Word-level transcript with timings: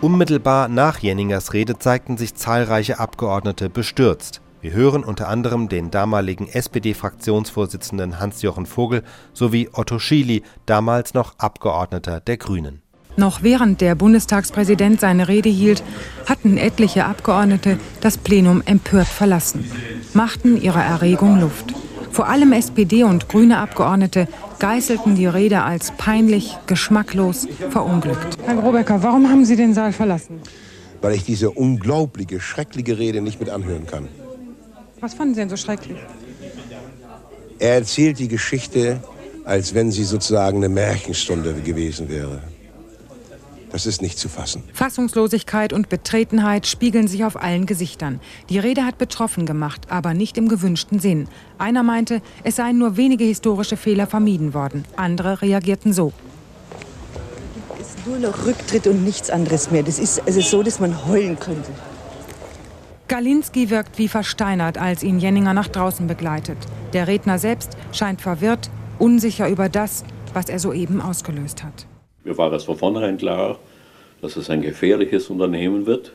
Unmittelbar 0.00 0.68
nach 0.68 1.00
Jenningers 1.00 1.52
Rede 1.54 1.76
zeigten 1.76 2.16
sich 2.16 2.36
zahlreiche 2.36 3.00
Abgeordnete 3.00 3.68
bestürzt. 3.68 4.40
Wir 4.60 4.72
hören 4.72 5.02
unter 5.02 5.28
anderem 5.28 5.68
den 5.68 5.90
damaligen 5.90 6.46
SPD-Fraktionsvorsitzenden 6.46 8.20
Hans-Jochen 8.20 8.66
Vogel 8.66 9.02
sowie 9.32 9.68
Otto 9.72 9.98
Schily, 9.98 10.44
damals 10.66 11.14
noch 11.14 11.36
Abgeordneter 11.38 12.20
der 12.20 12.36
Grünen. 12.36 12.80
Noch 13.16 13.42
während 13.42 13.80
der 13.80 13.96
Bundestagspräsident 13.96 15.00
seine 15.00 15.26
Rede 15.26 15.48
hielt, 15.48 15.82
hatten 16.26 16.58
etliche 16.58 17.04
Abgeordnete 17.04 17.80
das 18.00 18.18
Plenum 18.18 18.62
empört 18.64 19.08
verlassen, 19.08 19.68
machten 20.14 20.60
ihrer 20.60 20.84
Erregung 20.84 21.40
Luft. 21.40 21.74
Vor 22.18 22.28
allem 22.28 22.52
SPD 22.52 23.04
und 23.04 23.28
grüne 23.28 23.58
Abgeordnete 23.58 24.26
geißelten 24.58 25.14
die 25.14 25.26
Rede 25.26 25.62
als 25.62 25.92
peinlich, 25.92 26.56
geschmacklos, 26.66 27.46
verunglückt. 27.70 28.36
Herr 28.44 28.56
Grobecker, 28.56 29.04
warum 29.04 29.30
haben 29.30 29.44
Sie 29.44 29.54
den 29.54 29.72
Saal 29.72 29.92
verlassen? 29.92 30.40
Weil 31.00 31.14
ich 31.14 31.22
diese 31.22 31.52
unglaubliche, 31.52 32.40
schreckliche 32.40 32.98
Rede 32.98 33.20
nicht 33.20 33.38
mit 33.38 33.50
anhören 33.50 33.86
kann. 33.86 34.08
Was 34.98 35.14
fanden 35.14 35.34
Sie 35.34 35.42
denn 35.42 35.48
so 35.48 35.56
schrecklich? 35.56 35.96
Er 37.60 37.74
erzählt 37.74 38.18
die 38.18 38.26
Geschichte, 38.26 39.00
als 39.44 39.72
wenn 39.72 39.92
sie 39.92 40.02
sozusagen 40.02 40.56
eine 40.56 40.68
Märchenstunde 40.68 41.54
gewesen 41.54 42.08
wäre. 42.08 42.42
Das 43.70 43.86
ist 43.86 44.00
nicht 44.02 44.18
zu 44.18 44.28
fassen. 44.28 44.64
Fassungslosigkeit 44.72 45.72
und 45.72 45.88
Betretenheit 45.88 46.66
spiegeln 46.66 47.06
sich 47.06 47.24
auf 47.24 47.36
allen 47.36 47.66
Gesichtern. 47.66 48.20
Die 48.48 48.58
Rede 48.58 48.84
hat 48.84 48.98
betroffen 48.98 49.46
gemacht, 49.46 49.82
aber 49.90 50.14
nicht 50.14 50.38
im 50.38 50.48
gewünschten 50.48 51.00
Sinn. 51.00 51.28
Einer 51.58 51.82
meinte, 51.82 52.22
es 52.44 52.56
seien 52.56 52.78
nur 52.78 52.96
wenige 52.96 53.24
historische 53.24 53.76
Fehler 53.76 54.06
vermieden 54.06 54.54
worden. 54.54 54.84
Andere 54.96 55.42
reagierten 55.42 55.92
so. 55.92 56.12
Es 57.80 57.88
ist 57.88 58.06
nur 58.06 58.18
noch 58.18 58.46
Rücktritt 58.46 58.86
und 58.86 59.04
nichts 59.04 59.30
anderes 59.30 59.70
mehr. 59.70 59.82
Das 59.82 59.98
ist 59.98 60.20
also 60.26 60.40
so, 60.40 60.62
dass 60.62 60.80
man 60.80 61.06
heulen 61.06 61.38
könnte. 61.38 61.70
Galinski 63.08 63.70
wirkt 63.70 63.98
wie 63.98 64.08
versteinert, 64.08 64.76
als 64.76 65.02
ihn 65.02 65.18
Jenninger 65.18 65.54
nach 65.54 65.68
draußen 65.68 66.06
begleitet. 66.06 66.58
Der 66.92 67.06
Redner 67.06 67.38
selbst 67.38 67.70
scheint 67.92 68.20
verwirrt, 68.20 68.70
unsicher 68.98 69.48
über 69.48 69.68
das, 69.68 70.04
was 70.34 70.48
er 70.48 70.58
soeben 70.58 71.00
ausgelöst 71.00 71.64
hat. 71.64 71.86
Mir 72.28 72.36
war 72.36 72.52
es 72.52 72.64
von 72.64 72.76
vornherein 72.76 73.16
klar, 73.16 73.58
dass 74.20 74.36
es 74.36 74.50
ein 74.50 74.60
gefährliches 74.60 75.30
Unternehmen 75.30 75.86
wird. 75.86 76.12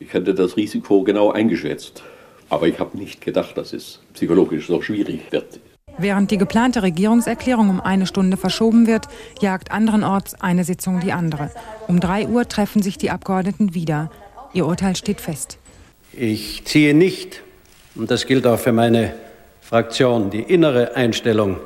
Ich 0.00 0.14
hätte 0.14 0.34
das 0.34 0.56
Risiko 0.56 1.02
genau 1.02 1.30
eingeschätzt. 1.30 2.02
Aber 2.48 2.66
ich 2.66 2.78
habe 2.78 2.96
nicht 2.96 3.20
gedacht, 3.20 3.58
dass 3.58 3.74
es 3.74 4.00
psychologisch 4.14 4.68
so 4.68 4.80
schwierig 4.80 5.30
wird. 5.30 5.60
Während 5.98 6.30
die 6.30 6.38
geplante 6.38 6.82
Regierungserklärung 6.82 7.68
um 7.68 7.80
eine 7.82 8.06
Stunde 8.06 8.38
verschoben 8.38 8.86
wird, 8.86 9.06
jagt 9.42 9.70
anderenorts 9.70 10.40
eine 10.40 10.64
Sitzung 10.64 11.00
die 11.00 11.12
andere. 11.12 11.50
Um 11.88 12.00
drei 12.00 12.26
Uhr 12.26 12.48
treffen 12.48 12.80
sich 12.80 12.96
die 12.96 13.10
Abgeordneten 13.10 13.74
wieder. 13.74 14.10
Ihr 14.54 14.64
Urteil 14.64 14.96
steht 14.96 15.20
fest. 15.20 15.58
Ich 16.14 16.64
ziehe 16.64 16.94
nicht, 16.94 17.42
und 17.96 18.10
das 18.10 18.24
gilt 18.24 18.46
auch 18.46 18.58
für 18.58 18.72
meine 18.72 19.12
Fraktion, 19.60 20.30
die 20.30 20.40
innere 20.40 20.96
Einstellung 20.96 21.58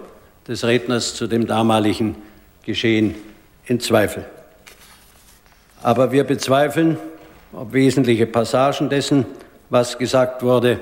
des 0.48 0.64
Redners 0.64 1.14
zu 1.14 1.28
dem 1.28 1.46
damaligen 1.46 2.16
Geschehen 2.64 3.14
in 3.66 3.80
Zweifel. 3.80 4.24
Aber 5.82 6.12
wir 6.12 6.24
bezweifeln, 6.24 6.98
ob 7.52 7.72
wesentliche 7.72 8.26
Passagen 8.26 8.88
dessen, 8.88 9.26
was 9.70 9.98
gesagt 9.98 10.42
wurde, 10.42 10.80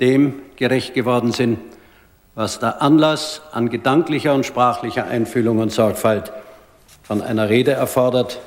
dem 0.00 0.42
gerecht 0.56 0.94
geworden 0.94 1.32
sind, 1.32 1.58
was 2.34 2.60
der 2.60 2.80
Anlass 2.80 3.42
an 3.52 3.68
gedanklicher 3.68 4.34
und 4.34 4.46
sprachlicher 4.46 5.06
Einfühlung 5.06 5.58
und 5.58 5.72
Sorgfalt 5.72 6.32
von 7.02 7.20
einer 7.20 7.48
Rede 7.48 7.72
erfordert, 7.72 8.40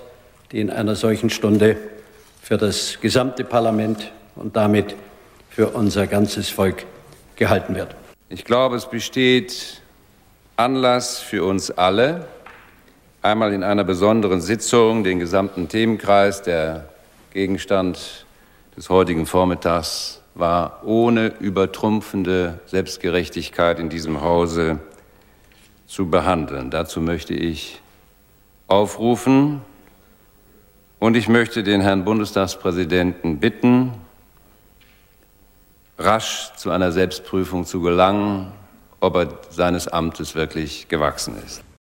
die 0.52 0.62
in 0.62 0.70
einer 0.70 0.96
solchen 0.96 1.30
Stunde 1.30 1.78
für 2.42 2.58
das 2.58 3.00
gesamte 3.02 3.44
Parlament 3.44 4.12
und 4.36 4.56
damit 4.56 4.96
für 5.50 5.70
unser 5.70 6.08
ganzes 6.08 6.50
Volk 6.50 6.86
gehalten 7.36 7.76
wird. 7.76 7.96
Ich 8.30 8.46
glaube, 8.46 8.78
es 8.78 8.86
besteht 8.86 9.82
Anlass 10.56 11.20
für 11.20 11.44
uns 11.44 11.72
alle, 11.72 12.28
einmal 13.22 13.54
in 13.54 13.64
einer 13.64 13.84
besonderen 13.84 14.42
Sitzung 14.42 15.04
den 15.04 15.20
gesamten 15.20 15.68
Themenkreis, 15.68 16.42
der 16.42 16.90
Gegenstand 17.34 18.26
des 18.76 18.90
heutigen 18.90 19.26
Vormittags 19.26 20.22
war, 20.34 20.82
ohne 20.84 21.28
übertrumpfende 21.40 22.60
Selbstgerechtigkeit 22.66 23.80
in 23.80 23.90
diesem 23.90 24.22
Hause 24.22 24.80
zu 25.88 26.10
behandeln. 26.10 26.72
Dazu 26.72 27.02
möchte 27.02 27.34
ich 27.34 27.82
aufrufen 28.68 29.62
und 31.00 31.16
ich 31.16 31.28
möchte 31.28 31.64
den 31.64 31.82
Herrn 31.82 32.06
Bundestagspräsidenten 32.06 33.40
bitten, 33.40 33.94
rasch 35.98 36.54
zu 36.56 36.72
einer 36.72 36.92
Selbstprüfung 36.92 37.66
zu 37.66 37.82
gelangen, 37.82 38.52
ob 39.02 39.16
er 39.16 39.28
seines 39.50 39.88
Amtes 39.88 40.36
wirklich 40.36 40.88
gewachsen 40.88 41.36
ist. 41.46 41.64